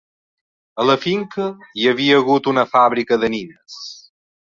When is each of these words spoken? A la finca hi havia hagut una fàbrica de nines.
A 0.83 0.85
la 0.89 0.95
finca 1.01 1.45
hi 1.81 1.85
havia 1.91 2.15
hagut 2.21 2.49
una 2.53 2.63
fàbrica 2.71 3.19
de 3.25 3.31
nines. 3.35 3.77